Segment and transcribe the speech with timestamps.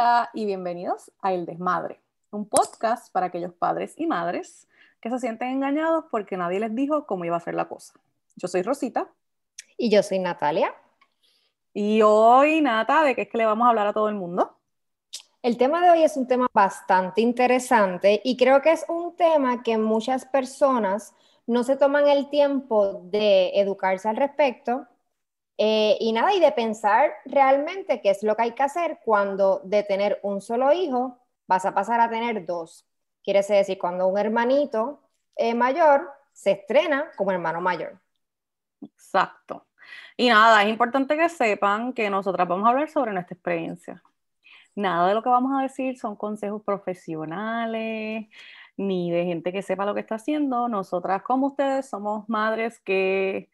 [0.00, 2.00] Hola y bienvenidos a El Desmadre,
[2.30, 4.66] un podcast para aquellos padres y madres
[4.98, 7.92] que se sienten engañados porque nadie les dijo cómo iba a ser la cosa.
[8.36, 9.10] Yo soy Rosita.
[9.76, 10.74] Y yo soy Natalia.
[11.74, 14.56] Y hoy, Nata, ¿de qué es que le vamos a hablar a todo el mundo?
[15.42, 19.62] El tema de hoy es un tema bastante interesante y creo que es un tema
[19.62, 21.12] que muchas personas
[21.46, 24.86] no se toman el tiempo de educarse al respecto
[25.62, 29.60] eh, y nada, y de pensar realmente qué es lo que hay que hacer cuando
[29.62, 32.86] de tener un solo hijo vas a pasar a tener dos.
[33.22, 35.02] Quiere decir, cuando un hermanito
[35.36, 38.00] eh, mayor se estrena como hermano mayor.
[38.80, 39.66] Exacto.
[40.16, 44.02] Y nada, es importante que sepan que nosotras vamos a hablar sobre nuestra experiencia.
[44.74, 48.28] Nada de lo que vamos a decir son consejos profesionales,
[48.78, 50.68] ni de gente que sepa lo que está haciendo.
[50.68, 53.50] Nosotras, como ustedes, somos madres que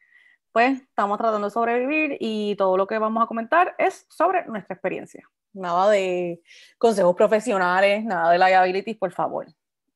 [0.57, 4.73] pues estamos tratando de sobrevivir y todo lo que vamos a comentar es sobre nuestra
[4.73, 5.29] experiencia.
[5.53, 6.41] Nada de
[6.79, 9.49] consejos profesionales, nada de liabilities, por favor.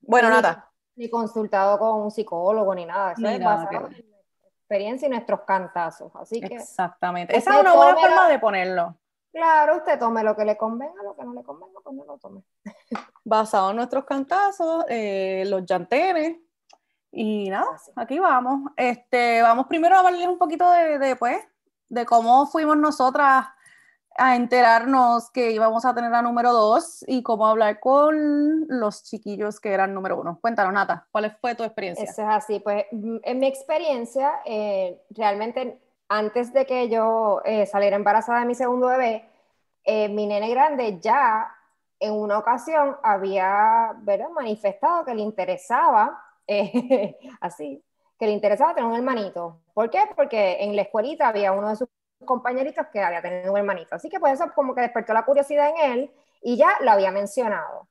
[0.03, 0.71] Bueno, nada.
[0.97, 3.13] Ni consultado con un psicólogo ni nada.
[3.13, 6.15] Eso es basado en nuestra experiencia y nuestros cantazos.
[6.15, 6.57] Así que.
[6.57, 7.35] Exactamente.
[7.35, 8.99] Esa es una buena forma de ponerlo.
[9.33, 12.19] Claro, usted tome lo que le convenga, lo que no le convenga, pues no lo
[12.19, 12.43] tome.
[13.25, 16.37] Basado en nuestros cantazos, eh, los llantenes,
[17.13, 17.67] y nada,
[17.97, 18.71] aquí vamos.
[18.77, 21.39] Este, vamos primero a hablarles un poquito de, de, pues,
[21.89, 23.47] de cómo fuimos nosotras
[24.17, 29.61] a enterarnos que íbamos a tener la número dos y cómo hablar con los chiquillos
[29.61, 30.39] que eran número uno.
[30.41, 32.05] Cuéntanos, Nata, ¿cuál fue tu experiencia?
[32.05, 37.97] Eso es así, pues en mi experiencia, eh, realmente antes de que yo eh, saliera
[37.97, 39.29] embarazada de mi segundo bebé,
[39.85, 41.55] eh, mi nene grande ya
[41.99, 44.29] en una ocasión había ¿verdad?
[44.31, 47.83] manifestado que le interesaba eh, así,
[48.19, 49.61] que le interesaba tener un hermanito.
[49.73, 50.01] ¿Por qué?
[50.17, 51.89] Porque en la escuelita había uno de sus
[52.25, 53.95] compañeritos que había tenido un hermanito.
[53.95, 56.11] Así que pues eso como que despertó la curiosidad en él
[56.43, 57.89] y ya lo había mencionado.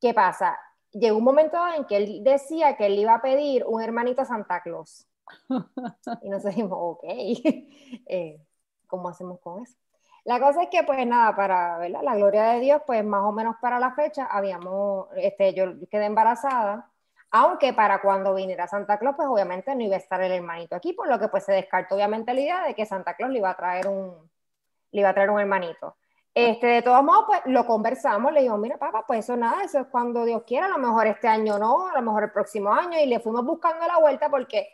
[0.00, 0.58] ¿Qué pasa?
[0.92, 4.24] Llegó un momento en que él decía que él iba a pedir un hermanito a
[4.24, 5.06] Santa Claus.
[6.22, 7.04] Y nos dijimos, ok,
[8.06, 8.40] eh,
[8.86, 9.76] ¿cómo hacemos con eso?
[10.24, 13.56] La cosa es que, pues nada, para la gloria de Dios, pues más o menos
[13.60, 16.90] para la fecha habíamos, este, yo quedé embarazada
[17.30, 20.92] aunque para cuando viniera Santa Claus, pues obviamente no iba a estar el hermanito aquí,
[20.92, 23.50] por lo que pues se descartó obviamente la idea de que Santa Claus le iba
[23.50, 24.30] a traer un,
[24.92, 25.96] le iba a traer un hermanito.
[26.34, 29.80] Este, de todos modos, pues lo conversamos, le digo, mira, papá, pues eso nada, eso
[29.80, 32.72] es cuando Dios quiera, a lo mejor este año no, a lo mejor el próximo
[32.72, 34.68] año, y le fuimos buscando la vuelta porque,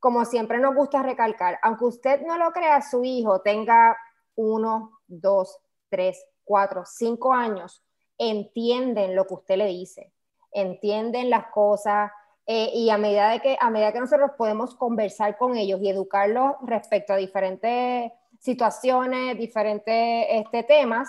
[0.00, 3.96] como siempre nos gusta recalcar, aunque usted no lo crea, su hijo tenga
[4.36, 5.58] uno, dos,
[5.90, 7.84] tres, cuatro, cinco años,
[8.16, 10.12] entienden lo que usted le dice
[10.52, 12.10] entienden las cosas
[12.46, 15.88] eh, y a medida, de que, a medida que nosotros podemos conversar con ellos y
[15.88, 21.08] educarlos respecto a diferentes situaciones, diferentes este, temas,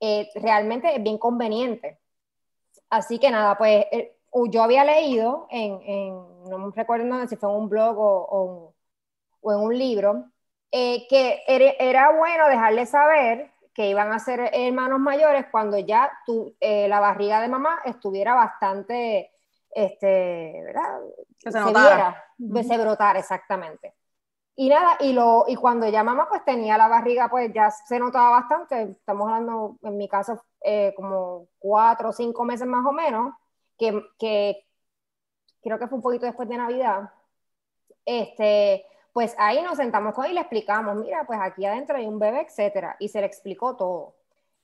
[0.00, 1.98] eh, realmente es bien conveniente.
[2.90, 4.16] Así que nada, pues eh,
[4.50, 5.78] yo había leído en,
[6.50, 8.74] no me recuerdo si fue en un blog o,
[9.40, 10.26] o, en un libro,
[10.70, 16.86] que era, bueno dejarle saber que iban a ser hermanos mayores cuando ya tu, eh,
[16.88, 19.32] la barriga de mamá estuviera bastante,
[19.70, 21.00] este, ¿verdad?
[21.40, 22.24] Que se, notara.
[22.38, 23.94] se brotara, exactamente.
[24.56, 27.98] Y nada, y, lo, y cuando ya mamá pues tenía la barriga, pues ya se
[27.98, 32.92] notaba bastante, estamos hablando, en mi caso, eh, como cuatro o cinco meses más o
[32.92, 33.34] menos,
[33.76, 34.64] que, que
[35.60, 37.10] creo que fue un poquito después de Navidad,
[38.06, 42.04] este, pues ahí nos sentamos con él y le explicamos, mira, pues aquí adentro hay
[42.04, 44.16] un bebé, etcétera, y se le explicó todo.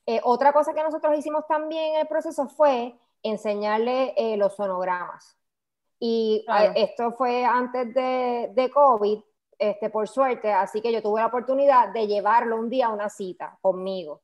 [0.07, 5.39] Eh, otra cosa que nosotros hicimos también en el proceso fue enseñarle eh, los sonogramas.
[6.01, 9.21] Y eh, esto fue antes de, de, COVID,
[9.57, 13.09] este, por suerte, así que yo tuve la oportunidad de llevarlo un día a una
[13.09, 14.21] cita conmigo.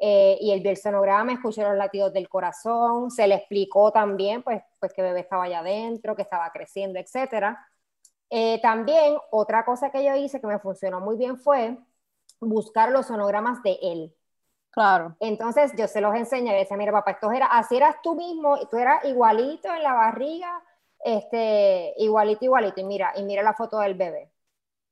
[0.00, 4.62] y él vio el sonograma, escuchó los latidos del corazón, se le explicó también, pues,
[4.80, 7.68] pues que bebé estaba allá adentro, que estaba creciendo, etcétera.
[8.34, 11.76] Eh, también otra cosa que yo hice que me funcionó muy bien fue
[12.40, 14.16] buscar los sonogramas de él.
[14.70, 15.14] Claro.
[15.20, 18.58] Entonces yo se los enseñé y decía, mira papá, esto era, así eras tú mismo,
[18.70, 20.62] tú eras igualito en la barriga,
[21.04, 24.32] este, igualito, igualito, y mira, y mira la foto del bebé.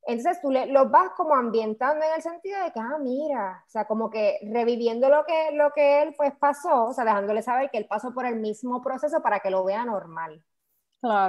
[0.02, 3.70] Entonces tú le, los vas como ambientando en el sentido de que, ah, mira, o
[3.70, 7.70] sea, como que reviviendo lo que, lo que él pues pasó, o sea, dejándole saber
[7.70, 10.44] que él pasó por el mismo proceso para que lo vea normal.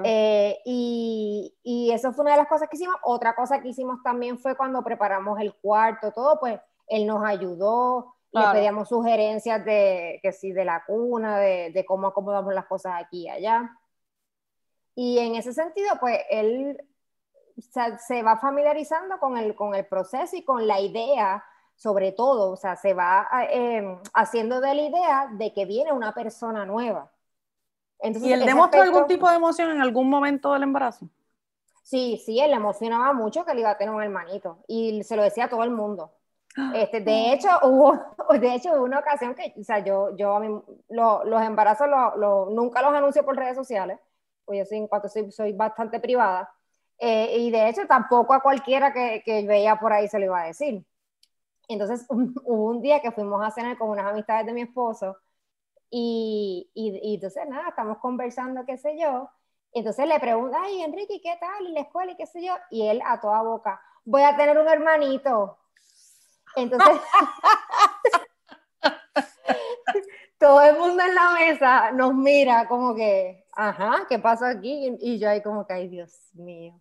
[0.03, 2.95] Eh, y, y, eso fue una de las cosas que hicimos.
[3.03, 8.15] Otra cosa que hicimos también fue cuando preparamos el cuarto, todo, pues él nos ayudó,
[8.31, 13.01] le pedíamos sugerencias de, que sí, de la cuna, de, de, cómo acomodamos las cosas
[13.01, 13.77] aquí y allá.
[14.93, 16.77] Y en ese sentido, pues él
[17.57, 21.43] se, se va familiarizando con el, con el proceso y con la idea
[21.81, 26.13] sobre todo, o sea, se va em, haciendo de la idea de que viene una
[26.13, 27.10] persona nueva.
[28.03, 31.07] ¿Y él demostró algún tipo de emoción en algún momento del embarazo?
[31.83, 35.15] Sí, sí, él le emocionaba mucho que él iba a tener un hermanito y se
[35.15, 36.11] lo decía a todo el mundo.
[36.75, 37.97] Este, de hecho, hubo,
[38.37, 40.49] de hecho, hubo una ocasión que, o sea, yo, yo a mí,
[40.89, 43.99] los embarazos lo, nunca los anuncio por redes sociales,
[44.45, 46.53] pues yo soy, en cuanto soy, soy bastante privada,
[46.97, 50.41] eh, y de hecho tampoco a cualquiera que, que, veía por ahí se lo iba
[50.41, 50.85] a decir.
[51.67, 55.17] Entonces, hubo un día que fuimos a cenar con unas amistades de mi esposo,
[55.91, 59.29] y, y, y entonces, nada, estamos conversando, qué sé yo,
[59.73, 61.67] entonces le pregunta, ay, Enrique, ¿qué tal?
[61.67, 62.53] ¿Y la escuela y qué sé yo?
[62.69, 65.57] Y él a toda boca, voy a tener un hermanito.
[66.55, 66.99] Entonces,
[70.37, 74.97] todo el mundo en la mesa nos mira como que, ajá, ¿qué pasa aquí?
[74.99, 76.73] Y yo ahí como que, ay, Dios mío.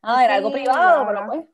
[0.00, 1.46] Ah, era algo privado, pero pues.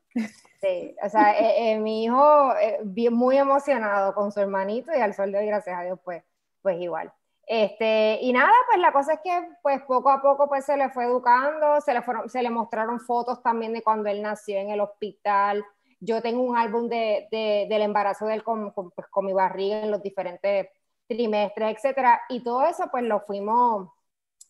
[0.61, 5.01] Sí, o sea, eh, eh, mi hijo eh, bien, muy emocionado con su hermanito y
[5.01, 6.23] al sol de hoy, gracias a Dios, pues,
[6.65, 7.13] pues igual.
[7.45, 10.89] Este, y nada, pues la cosa es que pues poco a poco pues se le
[10.89, 14.71] fue educando, se le, fueron, se le mostraron fotos también de cuando él nació en
[14.71, 15.63] el hospital.
[15.99, 19.33] Yo tengo un álbum de, de, del embarazo de él con, con, pues, con, mi
[19.33, 20.69] barriga en los diferentes
[21.07, 22.21] trimestres, etcétera.
[22.29, 23.91] Y todo eso pues lo fuimos,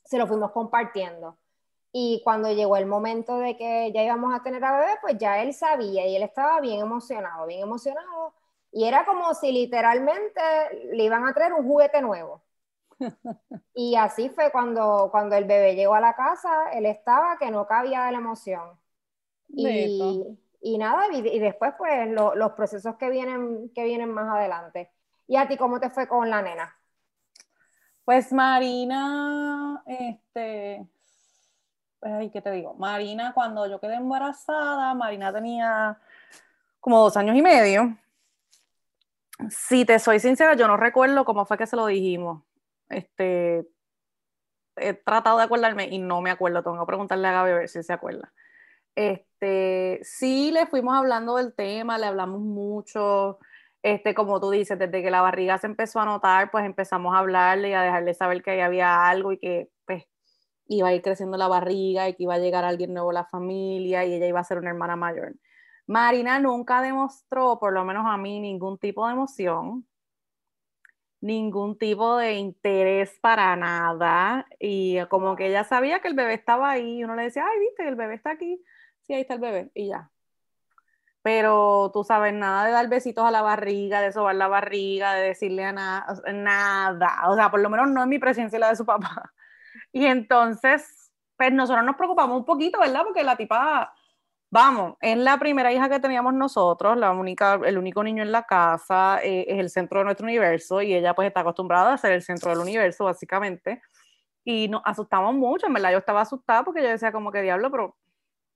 [0.05, 1.37] se lo fuimos compartiendo.
[1.91, 5.41] Y cuando llegó el momento de que ya íbamos a tener a bebé, pues ya
[5.41, 8.33] él sabía y él estaba bien emocionado, bien emocionado.
[8.75, 10.41] Y era como si literalmente
[10.91, 12.43] le iban a traer un juguete nuevo.
[13.73, 17.67] Y así fue cuando, cuando el bebé llegó a la casa, él estaba que no
[17.67, 18.77] cabía de la emoción.
[19.49, 20.23] Y,
[20.61, 24.91] y, nada, y, después pues los procesos que vienen, que vienen más adelante.
[25.27, 26.73] ¿Y a ti cómo te fue con la nena?
[28.03, 30.85] Pues Marina, este,
[32.01, 32.73] ay, ¿qué te digo?
[32.73, 35.97] Marina, cuando yo quedé embarazada, Marina tenía
[36.79, 37.97] como dos años y medio.
[39.49, 42.43] Si te soy sincera, yo no recuerdo cómo fue que se lo dijimos.
[42.89, 43.67] Este,
[44.77, 47.69] he tratado de acordarme y no me acuerdo, tengo que preguntarle a Gaby a ver
[47.69, 48.33] si se acuerda.
[48.95, 53.39] Este, sí le fuimos hablando del tema, le hablamos mucho,
[53.83, 57.19] este, como tú dices, desde que la barriga se empezó a notar, pues empezamos a
[57.19, 60.05] hablarle y a dejarle saber que ahí había algo y que pues
[60.67, 63.25] iba a ir creciendo la barriga y que iba a llegar alguien nuevo a la
[63.25, 65.35] familia y ella iba a ser una hermana mayor.
[65.87, 69.87] Marina nunca demostró, por lo menos a mí, ningún tipo de emoción
[71.25, 76.71] ningún tipo de interés para nada y como que ella sabía que el bebé estaba
[76.71, 78.61] ahí y uno le decía, ay, viste, el bebé está aquí,
[79.01, 80.11] sí, ahí está el bebé y ya.
[81.23, 85.23] Pero tú sabes, nada de dar besitos a la barriga, de sobar la barriga, de
[85.29, 88.75] decirle a nada, nada, o sea, por lo menos no es mi presencia la de
[88.75, 89.33] su papá.
[89.91, 93.03] Y entonces, pues nosotros nos preocupamos un poquito, ¿verdad?
[93.03, 93.93] Porque la tipa
[94.55, 98.43] Vamos, es la primera hija que teníamos nosotros, la única, el único niño en la
[98.43, 102.13] casa, eh, es el centro de nuestro universo y ella pues está acostumbrada a ser
[102.13, 103.81] el centro del universo básicamente.
[104.45, 107.69] Y nos asustamos mucho, en verdad yo estaba asustada porque yo decía como que diablo,
[107.69, 107.97] pero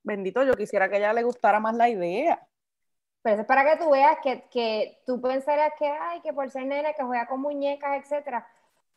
[0.02, 2.48] bendito, yo quisiera que a ella le gustara más la idea.
[3.20, 6.48] Pero eso es para que tú veas que, que tú pensarías que, ay, que por
[6.48, 8.46] ser nena, que juega con muñecas, etcétera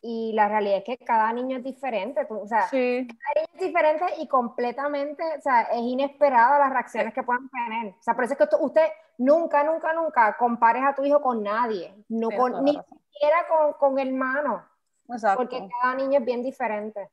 [0.06, 4.04] y la realidad es que cada niño es diferente, o sea, cada niño es diferente
[4.20, 7.94] y completamente, o sea, es inesperado las reacciones que puedan tener.
[7.98, 8.86] O sea, por eso es que usted
[9.18, 13.98] nunca, nunca, nunca compares a tu hijo con nadie, no con, ni siquiera con, con
[13.98, 14.62] hermanos,
[15.08, 15.38] Exacto.
[15.38, 17.10] porque cada niño es bien diferente.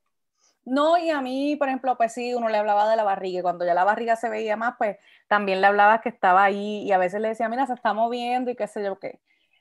[0.64, 3.42] No, y a mí, por ejemplo, pues sí, uno le hablaba de la barriga y
[3.42, 6.90] cuando ya la barriga se veía más, pues también le hablaba que estaba ahí y
[6.90, 9.20] a veces le decía, mira, se está moviendo y qué sé yo qué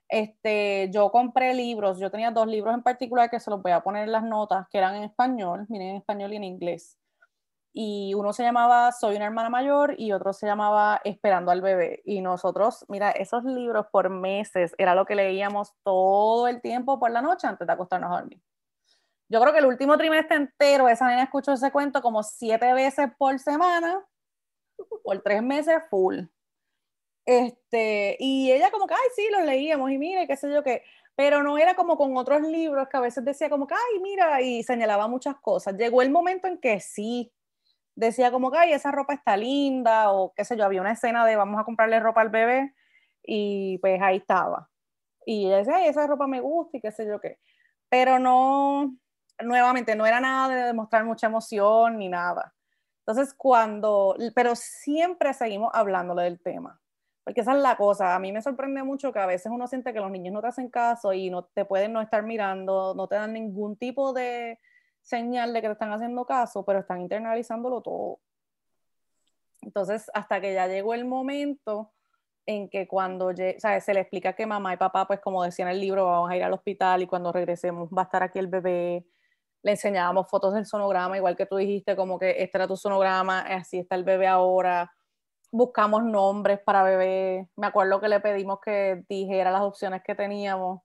[0.10, 3.82] este, yo compré libros, yo tenía dos libros en particular que se los voy a
[3.82, 6.98] poner en las notas, que eran en español, miren, en español y en inglés.
[7.72, 12.02] Y uno se llamaba Soy una hermana mayor y otro se llamaba Esperando al bebé.
[12.04, 17.12] Y nosotros, mira, esos libros por meses era lo que leíamos todo el tiempo por
[17.12, 18.42] la noche antes de acostarnos a dormir.
[19.30, 23.12] Yo creo que el último trimestre entero esa niña escuchó ese cuento como siete veces
[23.16, 24.04] por semana,
[25.04, 26.22] por tres meses full.
[27.30, 30.82] Este, y ella como que, ay, sí, los leíamos y mire, qué sé yo qué,
[31.16, 34.42] pero no era como con otros libros que a veces decía como que, ay, mira,
[34.42, 35.76] y señalaba muchas cosas.
[35.78, 37.32] Llegó el momento en que sí,
[37.96, 41.24] decía como que, ay, esa ropa está linda, o qué sé yo, había una escena
[41.24, 42.74] de vamos a comprarle ropa al bebé,
[43.24, 44.68] y pues ahí estaba.
[45.26, 47.38] Y ella decía, ay, esa ropa me gusta y qué sé yo qué.
[47.90, 48.98] Pero no,
[49.40, 52.56] nuevamente, no era nada de demostrar mucha emoción ni nada.
[53.06, 56.80] Entonces, cuando, pero siempre seguimos hablando del tema.
[57.24, 58.16] Porque esa es la cosa.
[58.16, 60.48] A mí me sorprende mucho que a veces uno siente que los niños no te
[60.48, 64.60] hacen caso y no te pueden no estar mirando, no te dan ningún tipo de
[65.02, 68.20] señal de que te están haciendo caso, pero están internalizándolo todo.
[69.62, 71.92] Entonces, hasta que ya llegó el momento
[72.46, 73.84] en que cuando ¿sabes?
[73.84, 76.36] se le explica que mamá y papá, pues como decía en el libro, vamos a
[76.36, 79.06] ir al hospital y cuando regresemos va a estar aquí el bebé.
[79.62, 83.42] Le enseñábamos fotos del sonograma, igual que tú dijiste, como que este era tu sonograma,
[83.42, 84.92] así está el bebé ahora.
[85.52, 87.50] Buscamos nombres para bebé.
[87.56, 90.82] Me acuerdo que le pedimos que dijera las opciones que teníamos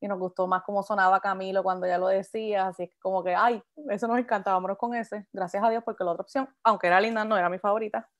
[0.00, 3.34] y nos gustó más cómo sonaba Camilo cuando ya lo decía, así que como que,
[3.34, 6.86] ay, eso nos encanta, vámonos con ese, gracias a Dios, porque la otra opción, aunque
[6.86, 8.08] era linda, no era mi favorita.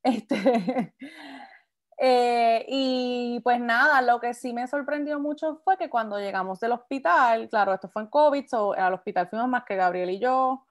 [0.00, 0.94] Este,
[1.98, 6.70] eh, y pues nada, lo que sí me sorprendió mucho fue que cuando llegamos del
[6.70, 10.64] hospital, claro, esto fue en COVID, so, al hospital fuimos más que Gabriel y yo,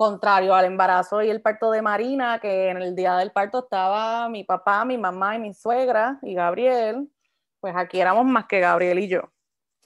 [0.00, 4.30] contrario al embarazo y el parto de Marina, que en el día del parto estaba
[4.30, 7.12] mi papá, mi mamá y mi suegra y Gabriel,
[7.60, 9.30] pues aquí éramos más que Gabriel y yo.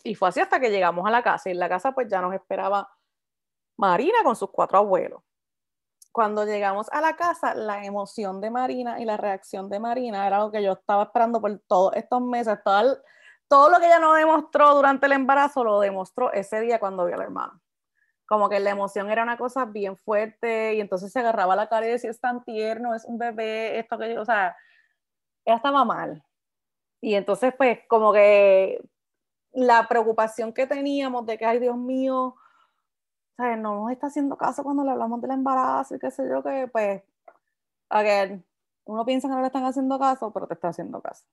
[0.04, 1.48] Y fue así hasta que llegamos a la casa.
[1.48, 2.88] Y en la casa pues ya nos esperaba
[3.76, 5.20] Marina con sus cuatro abuelos.
[6.12, 10.38] Cuando llegamos a la casa, la emoción de Marina y la reacción de Marina era
[10.38, 12.56] lo que yo estaba esperando por todos estos meses.
[12.64, 12.98] Todo,
[13.48, 17.16] todo lo que ella no demostró durante el embarazo lo demostró ese día cuando vio
[17.16, 17.63] al hermano.
[18.26, 21.86] Como que la emoción era una cosa bien fuerte y entonces se agarraba la cara
[21.86, 24.56] y decía, es tan tierno, es un bebé, esto que yo, o sea,
[25.44, 26.24] ella estaba mal.
[27.00, 28.80] Y entonces, pues, como que
[29.52, 32.36] la preocupación que teníamos de que, ay Dios mío,
[33.38, 36.68] no nos está haciendo caso cuando le hablamos del embarazo y qué sé yo, que
[36.72, 37.02] pues,
[37.88, 38.44] again,
[38.84, 41.24] uno piensa que no le están haciendo caso, pero te está haciendo caso.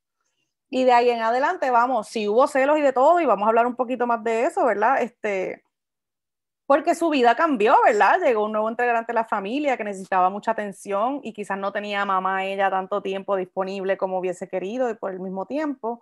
[0.69, 3.49] Y de ahí en adelante, vamos, si hubo celos y de todo, y vamos a
[3.49, 5.01] hablar un poquito más de eso, ¿verdad?
[5.01, 5.63] Este,
[6.71, 8.21] porque su vida cambió, ¿verdad?
[8.23, 12.05] Llegó un nuevo integrante de la familia que necesitaba mucha atención y quizás no tenía
[12.05, 16.01] mamá ella tanto tiempo disponible como hubiese querido y por el mismo tiempo.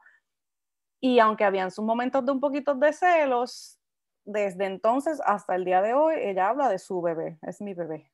[1.02, 3.80] Y aunque habían sus momentos de un poquito de celos,
[4.26, 8.12] desde entonces hasta el día de hoy, ella habla de su bebé, es mi bebé.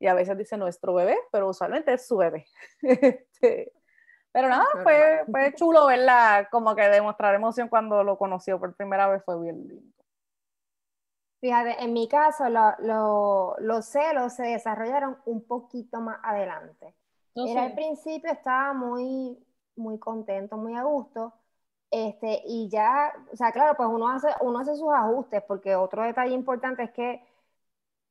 [0.00, 2.44] Y a veces dice nuestro bebé, pero usualmente es su bebé.
[2.82, 3.72] Este,
[4.32, 9.06] pero nada, fue, fue chulo verla, como que demostrar emoción cuando lo conoció por primera
[9.06, 9.91] vez, fue bien lindo.
[11.42, 16.94] Fíjate, en mi caso los celos se desarrollaron un poquito más adelante.
[17.34, 19.36] Era al principio estaba muy,
[19.74, 21.32] muy contento, muy a gusto,
[21.90, 26.04] este, y ya, o sea, claro, pues uno hace, uno hace sus ajustes, porque otro
[26.04, 27.24] detalle importante es que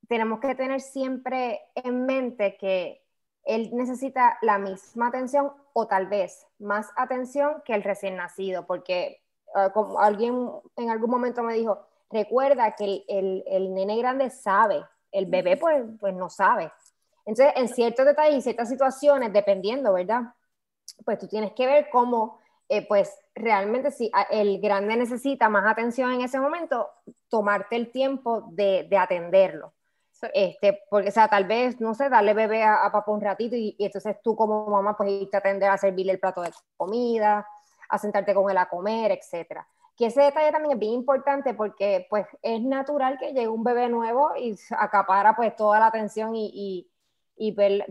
[0.10, 3.02] tenemos que tener siempre en mente que
[3.46, 9.22] él necesita la misma atención o tal vez más atención que el recién nacido, porque
[9.56, 14.30] ah, como alguien en algún momento me dijo, recuerda que el, el, el, nene grande
[14.30, 16.72] sabe, el bebé pues, pues no sabe.
[17.25, 20.22] Entonces, en ciertos detalles y ciertas situaciones, dependiendo, ¿verdad?
[21.06, 22.39] Pues tú tienes que ver cómo
[22.74, 26.89] eh, pues realmente si el grande necesita más atención en ese momento,
[27.27, 29.74] tomarte el tiempo de, de atenderlo.
[30.34, 33.75] Este, porque, o sea, tal vez, no sé, darle bebé a, papá un ratito y,
[33.77, 37.46] entonces tú como mamá pues irte a atender a servirle el plato de comida,
[37.89, 39.68] a sentarte con él a comer, etcétera.
[40.01, 43.88] Que ese detalle también es bien importante porque pues es natural que llegue un bebé
[43.88, 46.89] nuevo y acapara pues toda la atención y,
[47.36, 47.86] y ver,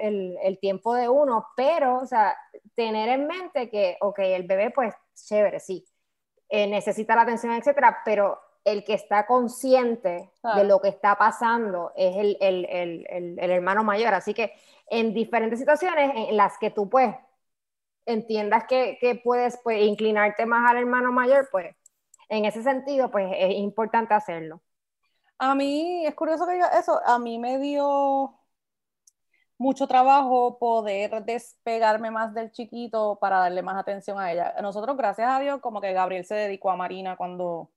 [0.00, 2.36] El, el, tiempo de uno, pero, o sea,
[2.74, 5.84] tener en mente que, ok, el bebé, pues, chévere, sí,
[6.48, 11.92] eh, necesita la atención, etcétera, pero el que está consciente de lo que está pasando
[11.96, 14.14] es el, el, hermano mayor.
[14.14, 14.52] Así que
[14.86, 17.14] en diferentes situaciones en las que tú, pues,
[18.06, 21.74] entiendas que, que puedes pues, inclinarte más al hermano mayor, pues,
[22.28, 24.62] en ese sentido, pues, es importante hacerlo.
[25.38, 28.38] A mí, es curioso que diga eso, a mí me dio
[29.58, 34.54] mucho trabajo poder despegarme más del chiquito para darle más atención a ella.
[34.60, 37.70] Nosotros, gracias a Dios, como que Gabriel se dedicó a Marina cuando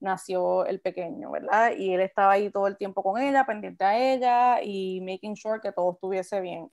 [0.00, 1.72] nació el pequeño, ¿verdad?
[1.76, 5.60] Y él estaba ahí todo el tiempo con ella, pendiente a ella y making sure
[5.60, 6.70] que todo estuviese bien.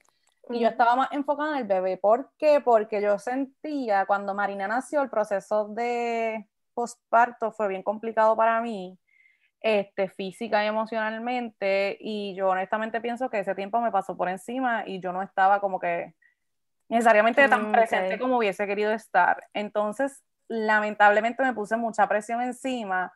[0.50, 1.98] Y yo estaba más enfocada en el bebé.
[1.98, 2.62] ¿Por qué?
[2.62, 9.00] Porque yo sentía cuando Marina nació, el proceso de postparto fue bien complicado para mí
[9.62, 14.84] este, física y emocionalmente, y yo honestamente pienso que ese tiempo me pasó por encima
[14.86, 16.14] y yo no estaba como que
[16.90, 19.48] necesariamente tan mm, presente como hubiese querido estar.
[19.54, 23.12] Entonces, lamentablemente me puse mucha presión encima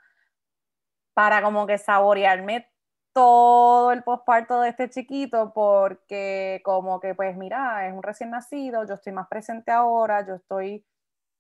[1.14, 2.70] para como que saborearme
[3.14, 8.86] todo el posparto de este chiquito porque como que pues mira, es un recién nacido,
[8.88, 10.86] yo estoy más presente ahora, yo estoy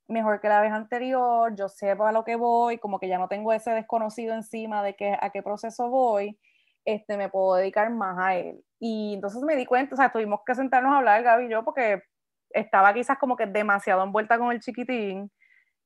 [0.07, 3.27] mejor que la vez anterior, yo sé a lo que voy, como que ya no
[3.27, 6.39] tengo ese desconocido encima de que, a qué proceso voy,
[6.85, 8.63] este, me puedo dedicar más a él.
[8.79, 11.63] Y entonces me di cuenta, o sea, tuvimos que sentarnos a hablar, Gaby y yo,
[11.63, 12.03] porque
[12.51, 15.31] estaba quizás como que demasiado envuelta con el chiquitín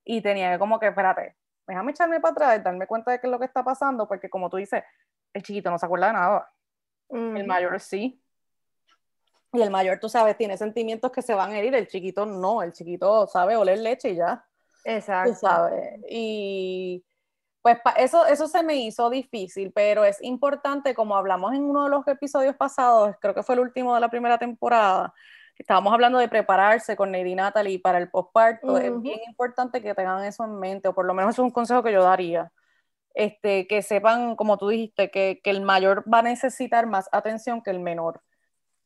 [0.05, 1.35] y tenía que como que, espérate,
[1.67, 4.49] déjame echarme para atrás, darme cuenta de qué es lo que está pasando, porque como
[4.49, 4.83] tú dices,
[5.35, 6.51] el chiquito no se acuerda de nada,
[7.09, 8.21] el mayor sí.
[9.51, 12.63] Y el mayor, tú sabes, tiene sentimientos que se van a herir, el chiquito no,
[12.63, 14.45] el chiquito sabe oler leche y ya.
[14.85, 15.31] Exacto.
[15.31, 15.99] Tú sabes.
[16.09, 17.05] Y
[17.61, 21.89] pues eso, eso se me hizo difícil, pero es importante, como hablamos en uno de
[21.89, 25.13] los episodios pasados, creo que fue el último de la primera temporada,
[25.57, 30.23] estábamos hablando de prepararse con Lady Natalie para el postparto, es bien importante que tengan
[30.23, 32.51] eso en mente, o por lo menos es un consejo que yo daría.
[33.15, 37.63] Este, que sepan, como tú dijiste, que, que el mayor va a necesitar más atención
[37.63, 38.21] que el menor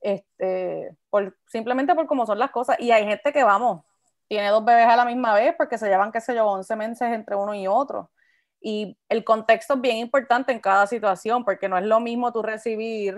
[0.02, 2.78] este, por, simplemente por cómo son las cosas.
[2.80, 3.84] Y hay gente que, vamos,
[4.28, 7.14] tiene dos bebés a la misma vez porque se llevan, qué sé yo, 11 meses
[7.14, 8.12] entre uno y otro.
[8.62, 12.42] Y el contexto es bien importante en cada situación, porque no es lo mismo tú
[12.42, 13.18] recibir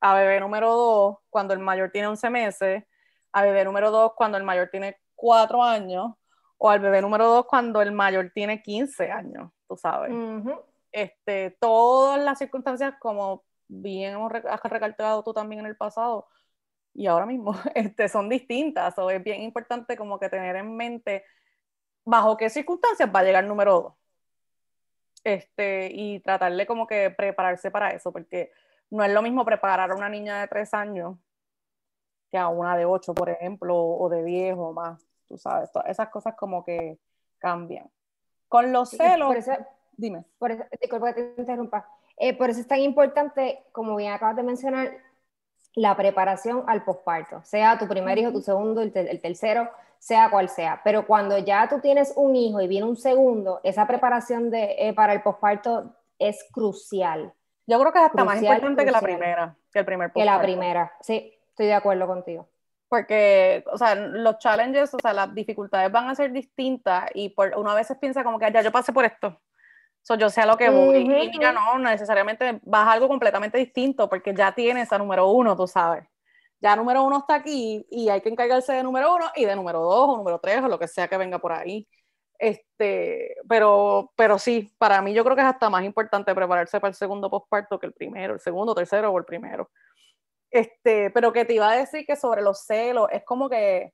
[0.00, 2.84] a bebé número 2 cuando el mayor tiene 11 meses,
[3.32, 6.12] a bebé número 2 cuando el mayor tiene 4 años,
[6.58, 10.12] o al bebé número 2 cuando el mayor tiene 15 años, tú sabes.
[10.92, 14.16] este, todas las circunstancias, como bien
[14.48, 16.28] has recalcado tú también en el pasado
[16.94, 18.96] y ahora mismo, este, son distintas.
[18.98, 21.24] O es bien importante como que tener en mente
[22.04, 23.94] bajo qué circunstancias va a llegar el número dos.
[25.24, 28.52] Este, y tratarle como que prepararse para eso, porque
[28.90, 31.16] no es lo mismo preparar a una niña de tres años
[32.30, 35.04] que a una de ocho, por ejemplo, o de diez o más.
[35.26, 36.98] Tú sabes, esas cosas como que
[37.38, 37.90] cambian.
[38.48, 39.34] Con los celos,
[39.96, 40.24] dime.
[40.38, 41.88] Por eso, disculpa que te interrumpa.
[42.16, 44.92] Eh, por eso es tan importante, como bien acabas de mencionar,
[45.74, 50.80] la preparación al posparto, sea tu primer hijo, tu segundo, el, tercero, sea cual sea.
[50.84, 54.94] Pero cuando ya tú tienes un hijo y viene un segundo, esa preparación de, eh,
[54.94, 57.32] para el posparto es crucial.
[57.66, 60.20] Yo creo que es hasta más importante que la primera, que el primer posparto.
[60.20, 62.46] Que la primera, sí, estoy de acuerdo contigo.
[62.94, 67.52] Porque, o sea, los challenges, o sea, las dificultades van a ser distintas y por,
[67.56, 69.40] uno a veces piensa como que ya yo pasé por esto,
[70.00, 70.98] So, yo sé a lo que voy.
[70.98, 75.56] Y mira, no, necesariamente vas a algo completamente distinto porque ya tienes a número uno,
[75.56, 76.04] tú sabes.
[76.60, 79.80] Ya número uno está aquí y hay que encargarse de número uno y de número
[79.80, 81.88] dos o número tres o lo que sea que venga por ahí.
[82.38, 86.90] Este, pero, pero sí, para mí yo creo que es hasta más importante prepararse para
[86.90, 89.70] el segundo postparto que el primero, el segundo, tercero o el primero.
[90.54, 93.92] Este, pero que te iba a decir que sobre los celos, es como que,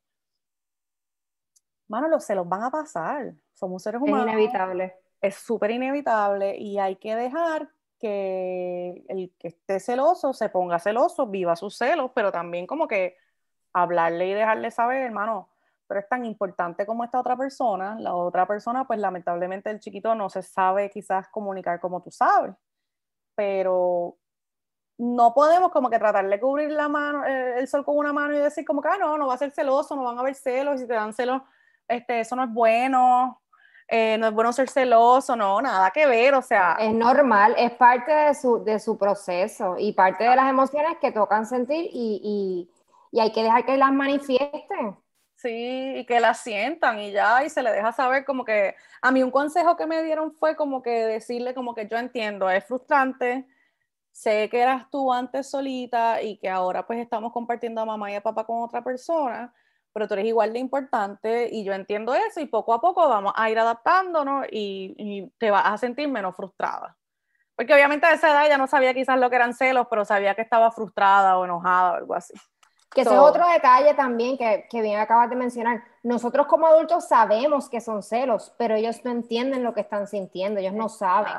[1.88, 3.32] mano, los celos van a pasar.
[3.54, 4.26] Somos seres humanos.
[4.26, 7.68] Es inevitable es súper inevitable y hay que dejar
[7.98, 13.16] que el que esté celoso se ponga celoso, viva sus celos, pero también como que
[13.72, 15.50] hablarle y dejarle saber, hermano,
[15.86, 20.14] pero es tan importante como esta otra persona, la otra persona, pues lamentablemente el chiquito
[20.14, 22.54] no se sabe quizás comunicar como tú sabes,
[23.34, 24.16] pero
[25.00, 28.34] no podemos como que tratar de cubrir la mano, eh, el sol con una mano
[28.34, 30.34] y decir como que, ah, no, no va a ser celoso, no van a haber
[30.34, 31.40] celos, y si te dan celos,
[31.88, 33.40] este, eso no es bueno,
[33.88, 36.76] eh, no es bueno ser celoso, no, nada que ver, o sea.
[36.78, 41.12] Es normal, es parte de su, de su proceso y parte de las emociones que
[41.12, 42.70] tocan sentir y, y,
[43.10, 44.96] y hay que dejar que las manifiesten.
[45.34, 49.10] Sí, y que las sientan y ya, y se le deja saber como que, a
[49.10, 52.62] mí un consejo que me dieron fue como que decirle como que yo entiendo, es
[52.66, 53.46] frustrante,
[54.12, 58.14] sé que eras tú antes solita y que ahora pues estamos compartiendo a mamá y
[58.14, 59.52] a papá con otra persona,
[59.92, 63.32] pero tú eres igual de importante y yo entiendo eso y poco a poco vamos
[63.36, 66.96] a ir adaptándonos y, y te vas a sentir menos frustrada.
[67.56, 70.34] Porque obviamente a esa edad ya no sabía quizás lo que eran celos, pero sabía
[70.34, 72.32] que estaba frustrada o enojada o algo así.
[72.90, 75.84] Que ese es otro detalle también que, que bien acabas de mencionar.
[76.02, 80.58] Nosotros como adultos sabemos que son celos, pero ellos no entienden lo que están sintiendo,
[80.58, 81.34] ellos no saben.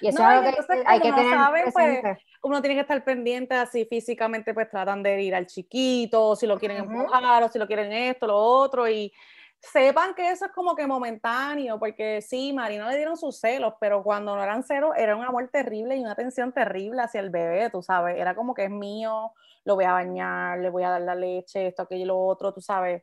[0.00, 3.86] Y eso es algo que hay que tener pues, uno tiene que estar pendiente así
[3.86, 7.92] físicamente, pues tratan de ir al chiquito, si lo quieren empujar, o si lo quieren
[7.92, 9.12] esto, lo otro, y
[9.60, 14.02] sepan que eso es como que momentáneo, porque sí, Marino le dieron sus celos, pero
[14.02, 17.70] cuando no eran celos, era un amor terrible y una atención terrible hacia el bebé,
[17.70, 19.32] tú sabes, era como que es mío,
[19.64, 22.52] lo voy a bañar, le voy a dar la leche, esto, aquello y lo otro,
[22.52, 23.02] tú sabes,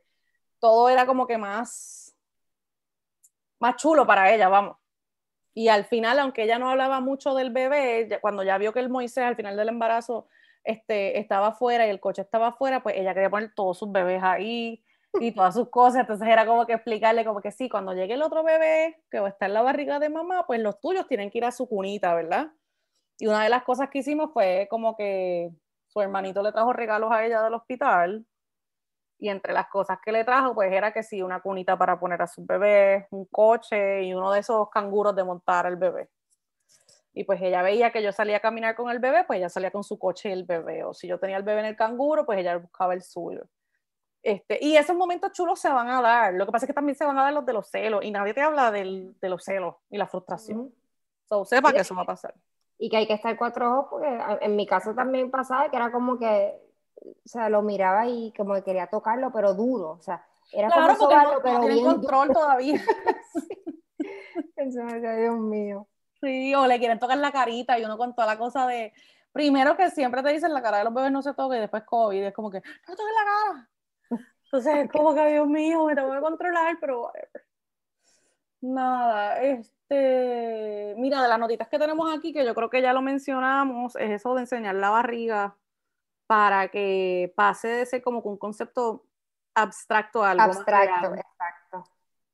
[0.60, 2.14] todo era como que más,
[3.58, 4.81] más chulo para ella, vamos.
[5.54, 8.88] Y al final, aunque ella no hablaba mucho del bebé, cuando ya vio que el
[8.88, 10.28] Moisés al final del embarazo
[10.64, 14.22] este, estaba afuera y el coche estaba afuera, pues ella quería poner todos sus bebés
[14.22, 14.82] ahí
[15.20, 16.00] y todas sus cosas.
[16.02, 19.26] Entonces era como que explicarle como que sí, cuando llegue el otro bebé que va
[19.26, 21.68] a estar en la barriga de mamá, pues los tuyos tienen que ir a su
[21.68, 22.52] cunita, ¿verdad?
[23.18, 25.50] Y una de las cosas que hicimos fue como que
[25.88, 28.26] su hermanito le trajo regalos a ella del hospital
[29.22, 32.20] y entre las cosas que le trajo, pues era que sí, una cunita para poner
[32.22, 36.08] a su bebé, un coche y uno de esos canguros de montar al bebé.
[37.14, 39.70] Y pues ella veía que yo salía a caminar con el bebé, pues ella salía
[39.70, 40.82] con su coche y el bebé.
[40.82, 43.44] O si yo tenía el bebé en el canguro, pues ella buscaba el suyo.
[44.24, 46.34] Este, y esos momentos chulos se van a dar.
[46.34, 48.04] Lo que pasa es que también se van a dar los de los celos.
[48.04, 50.72] Y nadie te habla del, de los celos y la frustración.
[51.30, 52.34] Uh sepa que eso va a pasar.
[52.76, 55.92] Y que hay que estar cuatro ojos, porque en mi caso también pasaba que era
[55.92, 56.60] como que
[57.04, 60.96] o sea, lo miraba y como que quería tocarlo, pero duro, o sea, era claro,
[60.96, 62.80] como sobarlo, pero no bien control todavía.
[64.56, 65.88] Me Dios mío.
[66.20, 68.92] Sí, o le quieren tocar la carita y uno con toda la cosa de,
[69.32, 71.82] primero que siempre te dicen la cara de los bebés no se toque y después
[71.84, 73.68] COVID, es como que, no toques la cara.
[74.44, 77.10] Entonces es como que, Dios mío, me tengo que controlar, pero
[78.62, 83.02] Nada, este, mira, de las notitas que tenemos aquí, que yo creo que ya lo
[83.02, 85.56] mencionamos, es eso de enseñar la barriga
[86.32, 89.04] para que pase de ser como un concepto
[89.54, 91.84] abstracto a algo abstracto, exacto.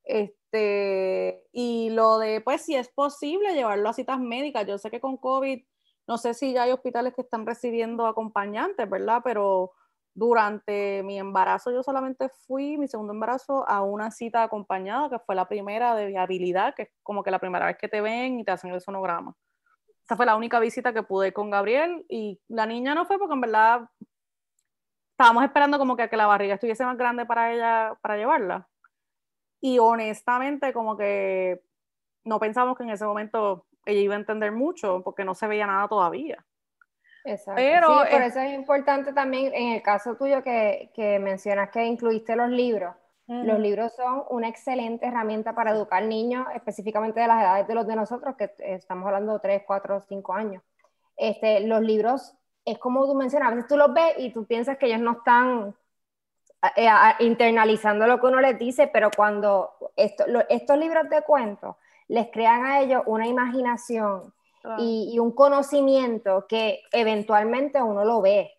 [0.05, 4.69] Este, y lo de, pues, si es posible llevarlo a citas médicas.
[4.69, 5.65] Yo sé que con COVID,
[6.07, 9.21] no sé si ya hay hospitales que están recibiendo acompañantes, ¿verdad?
[9.25, 9.73] Pero
[10.15, 15.35] durante mi embarazo yo solamente fui, mi segundo embarazo, a una cita acompañada, que fue
[15.35, 18.45] la primera de viabilidad, que es como que la primera vez que te ven y
[18.45, 19.35] te hacen el sonograma.
[20.09, 23.35] Esa fue la única visita que pude con Gabriel y la niña no fue porque
[23.35, 23.91] en verdad
[25.11, 28.67] estábamos esperando como que, que la barriga estuviese más grande para ella, para llevarla.
[29.61, 31.61] Y honestamente como que
[32.25, 35.67] no pensamos que en ese momento ella iba a entender mucho porque no se veía
[35.67, 36.43] nada todavía.
[37.25, 37.57] Exacto.
[37.57, 41.85] Pero sí, por eso es importante también, en el caso tuyo que, que mencionas que
[41.85, 42.95] incluiste los libros,
[43.29, 47.87] los libros son una excelente herramienta para educar niños, específicamente de las edades de los
[47.87, 50.63] de nosotros, que estamos hablando de 3, 4, 5 años.
[51.17, 54.79] Este, los libros, es como tú mencionas, a veces tú los ves y tú piensas
[54.79, 55.75] que ellos no están
[56.75, 56.89] eh,
[57.21, 61.77] internalizando lo que uno les dice, pero cuando esto, estos libros de cuentos
[62.09, 64.33] les crean a ellos una imaginación
[64.79, 68.58] y, un conocimiento que eventualmente uno lo ve.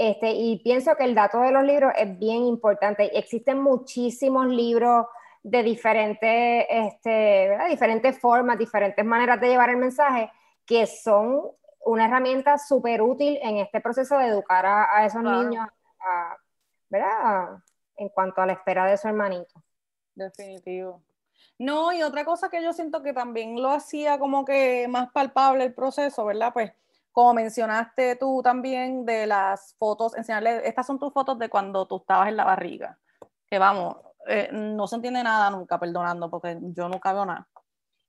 [0.00, 3.18] Este, y pienso que el dato de los libros es bien importante.
[3.18, 5.04] Existen muchísimos libros
[5.42, 10.32] de diferentes, este, diferentes formas, diferentes maneras de llevar el mensaje,
[10.64, 11.42] que son
[11.84, 15.68] una herramienta súper útil en este proceso de educar a, esos niños,
[16.88, 17.58] ¿verdad?
[17.94, 19.62] En cuanto a la espera de su hermanito.
[20.14, 21.02] Definitivo.
[21.58, 25.64] No, y otra cosa que yo siento que también lo hacía como que más palpable
[25.64, 26.54] el proceso, ¿verdad?
[26.54, 26.72] Pues
[27.12, 31.98] como mencionaste tú también de las fotos, enseñarle, estas son tus fotos de cuando tú
[31.98, 32.98] estabas en la barriga,
[33.46, 33.96] que vamos,
[34.26, 37.48] eh, no se entiende nada nunca, perdonando, porque yo nunca veo nada.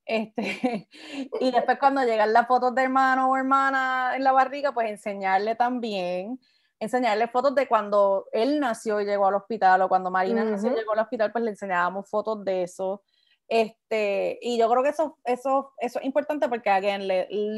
[0.06, 0.88] Este,
[1.40, 5.56] y después cuando llegan las fotos de hermano o hermana en la barriga, pues enseñarle
[5.56, 6.40] también,
[6.80, 10.76] enseñarle fotos de cuando él nació y llegó al hospital, o cuando Marina nació y
[10.76, 13.04] llegó al hospital, pues le enseñábamos fotos de eso
[13.52, 17.06] este, y yo creo que eso, eso, eso es importante porque alguien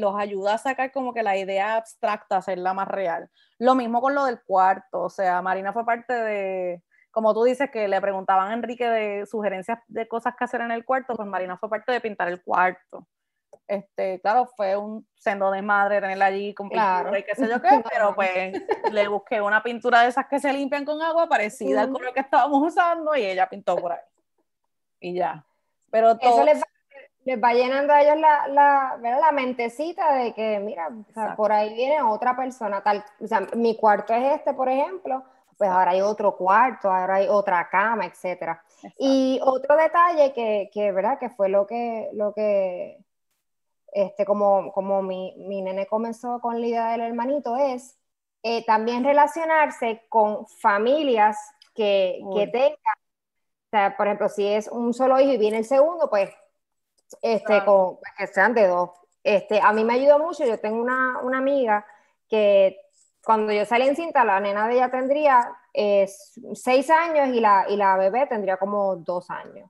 [0.00, 3.30] los ayuda a sacar como que la idea abstracta, hacerla más real.
[3.60, 7.70] Lo mismo con lo del cuarto, o sea, Marina fue parte de, como tú dices,
[7.70, 11.28] que le preguntaban a Enrique de sugerencias de cosas que hacer en el cuarto, pues
[11.28, 13.06] Marina fue parte de pintar el cuarto.
[13.68, 17.62] Este, claro, fue un sendo de madre tenerla allí con pintura y qué sé yo
[17.62, 18.52] qué, pero pues
[18.90, 22.18] le busqué una pintura de esas que se limpian con agua parecida al color que
[22.18, 24.00] estábamos usando y ella pintó por ahí.
[24.98, 25.46] Y ya.
[25.94, 30.88] Pero Eso les va, llenando a ellos la, la, la mentecita de que, mira,
[31.36, 35.22] por ahí viene otra persona, tal, o sea, mi cuarto es este, por ejemplo,
[35.56, 38.60] pues ahora hay otro cuarto, ahora hay otra cama, etcétera.
[38.98, 41.16] Y otro detalle que, que, ¿verdad?
[41.20, 42.98] Que fue lo que, lo que
[43.92, 47.96] este, como, como mi, mi nene comenzó con la idea del hermanito, es
[48.42, 51.38] eh, también relacionarse con familias
[51.72, 53.03] que, que tengan
[53.74, 56.30] sea, por ejemplo, si es un solo hijo y viene el segundo, pues
[57.22, 58.90] este, con, pues, que sean de dos.
[59.22, 61.84] Este, a mí me ayudó mucho, yo tengo una, una amiga
[62.28, 62.78] que
[63.24, 66.06] cuando yo salí en cinta, la nena de ella tendría eh,
[66.52, 69.68] seis años y la, y la bebé tendría como dos años.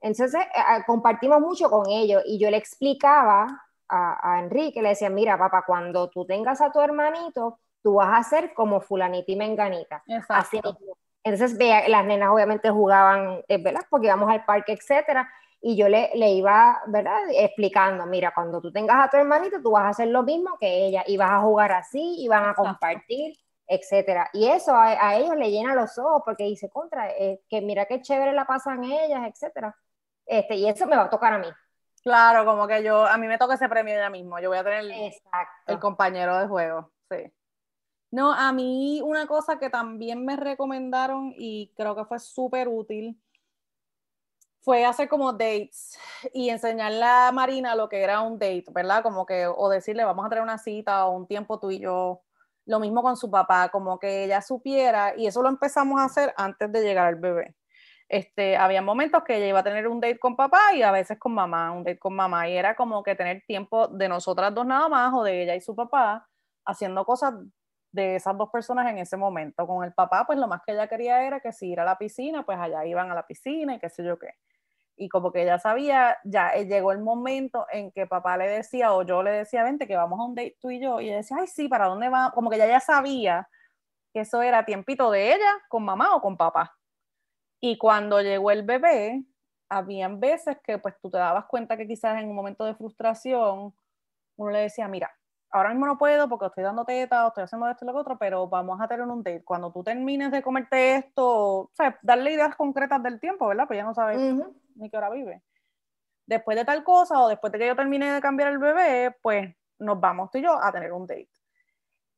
[0.00, 5.08] Entonces eh, compartimos mucho con ellos y yo le explicaba a, a, Enrique, le decía,
[5.08, 9.36] mira papá, cuando tú tengas a tu hermanito, tú vas a ser como fulanita y
[9.36, 10.02] menganita.
[10.28, 13.80] Así mismo entonces, vea, las nenas obviamente jugaban, eh, ¿verdad?
[13.90, 15.28] Porque íbamos al parque, etcétera.
[15.60, 17.18] Y yo le, le, iba, ¿verdad?
[17.30, 20.86] Explicando, mira, cuando tú tengas a tu hermanito, tú vas a hacer lo mismo que
[20.86, 23.36] ella, y vas a jugar así, y van a compartir,
[23.66, 24.30] etcétera.
[24.34, 28.00] Y eso a, ellos le llena los ojos, porque dice, contra, eh, que mira qué
[28.00, 29.76] chévere la pasan ellas, etcétera.
[30.26, 31.48] Este, y eso me va a tocar a mí.
[32.04, 34.64] Claro, como que yo, a mí me toca ese premio ya mismo, yo voy a
[34.64, 34.84] tener
[35.66, 37.32] el compañero de juego, sí.
[38.16, 43.20] No, a mí una cosa que también me recomendaron y creo que fue súper útil
[44.62, 45.98] fue hacer como dates
[46.32, 49.02] y enseñarle a Marina lo que era un date, ¿verdad?
[49.02, 52.22] Como que, o decirle, vamos a tener una cita o un tiempo tú y yo.
[52.64, 56.32] Lo mismo con su papá, como que ella supiera, y eso lo empezamos a hacer
[56.38, 57.54] antes de llegar al bebé.
[58.08, 61.18] Este, había momentos que ella iba a tener un date con papá y a veces
[61.18, 64.64] con mamá, un date con mamá, y era como que tener tiempo de nosotras dos
[64.64, 66.26] nada más o de ella y su papá
[66.64, 67.34] haciendo cosas
[67.92, 69.66] de esas dos personas en ese momento.
[69.66, 71.98] Con el papá, pues lo más que ella quería era que si ir a la
[71.98, 74.34] piscina, pues allá iban a la piscina y qué sé yo qué.
[74.96, 78.94] Y como que ella sabía, ya eh, llegó el momento en que papá le decía
[78.94, 81.00] o yo le decía, vente, que vamos a un date tú y yo.
[81.00, 82.32] Y ella decía, ay, sí, ¿para dónde va?
[82.34, 83.48] Como que ella ya sabía
[84.12, 86.76] que eso era tiempito de ella con mamá o con papá.
[87.60, 89.24] Y cuando llegó el bebé,
[89.68, 93.74] habían veces que pues tú te dabas cuenta que quizás en un momento de frustración
[94.36, 95.10] uno le decía, mira,
[95.56, 98.18] ahora mismo no puedo porque estoy dando teta o estoy haciendo esto y lo otro,
[98.18, 99.44] pero vamos a tener un date.
[99.44, 103.66] Cuando tú termines de comerte esto, o sea, darle ideas concretas del tiempo, ¿verdad?
[103.66, 104.20] Pues ya no sabes
[104.74, 105.42] ni qué hora vive.
[106.26, 109.54] Después de tal cosa o después de que yo termine de cambiar el bebé, pues
[109.78, 111.28] nos vamos tú y yo a tener un date.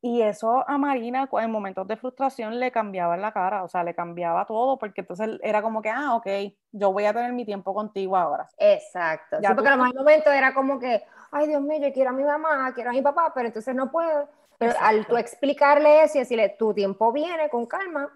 [0.01, 3.95] Y eso a Marina en momentos de frustración le cambiaba la cara, o sea, le
[3.95, 6.27] cambiaba todo, porque entonces era como que, ah, ok,
[6.71, 8.49] yo voy a tener mi tiempo contigo ahora.
[8.59, 9.39] Exacto.
[9.43, 12.13] Ya sí, porque en los momentos era como que, ay Dios mío, yo quiero a
[12.13, 14.29] mi mamá, quiero a mi papá, pero entonces no puedo.
[14.59, 18.09] Pero al tú explicarle eso y decirle, tu tiempo viene con calma,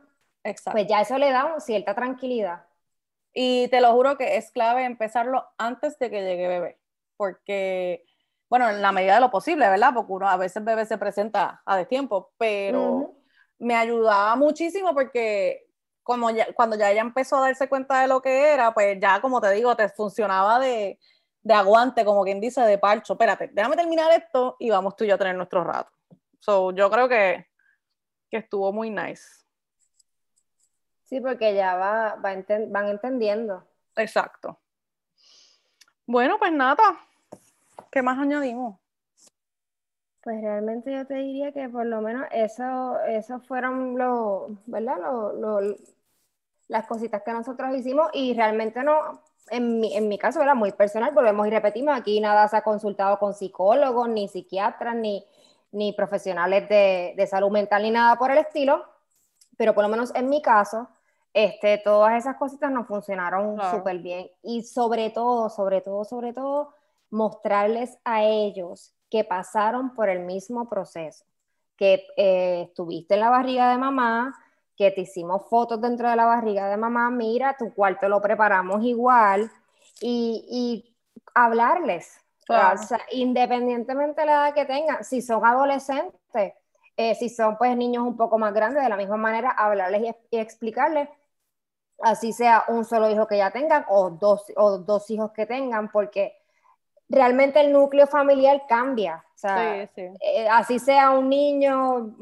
[0.44, 0.72] Exacto.
[0.72, 2.64] pues ya eso le da una cierta tranquilidad.
[3.32, 6.78] Y te lo juro que es clave empezarlo antes de que llegue bebé,
[7.16, 8.04] porque,
[8.52, 9.94] bueno, en la medida de lo posible, ¿verdad?
[9.94, 13.14] Porque uno a veces bebé se presenta a destiempo, pero
[13.58, 15.70] me ayudaba muchísimo porque
[16.02, 19.22] como ya, cuando ya ella empezó a darse cuenta de lo que era, pues ya,
[19.22, 21.00] como te digo, te funcionaba de,
[21.40, 23.14] de aguante, como quien dice, de parcho.
[23.14, 25.90] Espérate, déjame terminar esto y vamos tú y yo a tener nuestro rato.
[26.38, 27.46] So, yo creo que,
[28.30, 29.46] que estuvo muy nice.
[31.04, 33.66] Sí, porque ya va, van entendiendo.
[33.96, 34.60] Exacto.
[36.04, 36.98] Bueno, pues nada.
[37.92, 38.78] ¿Qué más añadimos?
[40.24, 44.96] Pues realmente yo te diría que por lo menos eso, eso fueron los, ¿verdad?
[46.68, 50.72] las cositas que nosotros hicimos y realmente no, en mi, en mi caso era muy
[50.72, 55.26] personal, volvemos y repetimos, aquí nada se ha consultado con psicólogos, ni psiquiatras, ni,
[55.72, 58.86] ni profesionales de, de salud mental, ni nada por el estilo,
[59.58, 60.88] pero por lo menos en mi caso,
[61.34, 64.30] este, todas esas cositas nos funcionaron súper bien.
[64.42, 66.74] Y sobre todo, sobre todo, sobre todo,
[67.12, 71.24] mostrarles a ellos que pasaron por el mismo proceso,
[71.76, 74.34] que eh, estuviste en la barriga de mamá,
[74.76, 78.82] que te hicimos fotos dentro de la barriga de mamá, mira, tu cuarto lo preparamos
[78.84, 79.50] igual,
[80.00, 80.96] y, y
[81.34, 82.18] hablarles,
[83.12, 86.54] independientemente de la edad que tengan, si son adolescentes,
[86.96, 90.38] eh, si son pues niños un poco más grandes, de la misma manera, hablarles y
[90.38, 91.08] explicarles
[92.02, 95.90] así sea un solo hijo que ya tengan o dos, o dos hijos que tengan,
[95.90, 96.41] porque
[97.12, 99.24] realmente el núcleo familiar cambia.
[99.34, 102.16] O sea, eh, así sea un niño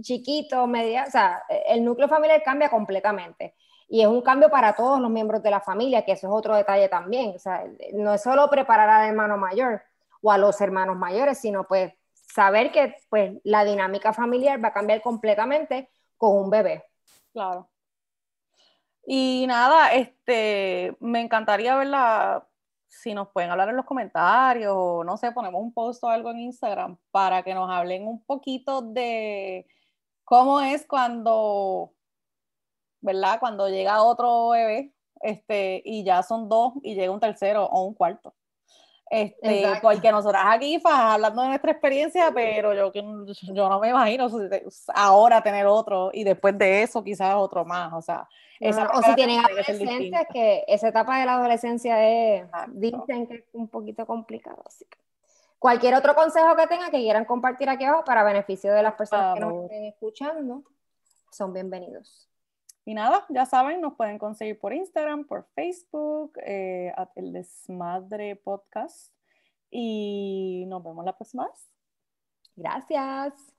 [0.00, 3.54] chiquito, media, o sea, el núcleo familiar cambia completamente.
[3.88, 6.56] Y es un cambio para todos los miembros de la familia, que eso es otro
[6.56, 7.34] detalle también.
[7.36, 9.82] O sea, no es solo preparar al hermano mayor
[10.22, 14.72] o a los hermanos mayores, sino pues saber que pues la dinámica familiar va a
[14.72, 16.84] cambiar completamente con un bebé.
[17.34, 17.68] Claro.
[19.04, 22.46] Y nada, este, me encantaría verla,
[22.92, 26.30] si nos pueden hablar en los comentarios o no sé, ponemos un post o algo
[26.30, 29.66] en Instagram para que nos hablen un poquito de
[30.24, 31.94] cómo es cuando,
[33.00, 33.40] ¿verdad?
[33.40, 37.94] Cuando llega otro bebé, este, y ya son dos y llega un tercero o un
[37.94, 38.34] cuarto.
[39.14, 44.26] Este, porque nosotras aquí hablando de nuestra experiencia, pero yo, yo no me imagino
[44.94, 48.26] ahora tener otro y después de eso quizás otro más, o sea,
[48.58, 53.68] o si tienen adolescentes, que esa etapa de la adolescencia es, dicen que es un
[53.68, 54.98] poquito complicado, así que
[55.58, 59.34] cualquier otro consejo que tengan que quieran compartir aquí abajo para beneficio de las personas
[59.34, 60.62] que nos estén escuchando,
[61.30, 62.31] son bienvenidos.
[62.84, 69.12] Y nada, ya saben, nos pueden conseguir por Instagram, por Facebook, eh, el Desmadre Podcast.
[69.70, 71.70] Y nos vemos la próxima vez.
[72.56, 73.54] Gracias.